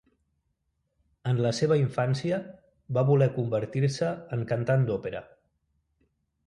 [1.31, 2.39] En la seva infància,
[2.99, 5.25] va voler convertir-se en cantant d'òpera.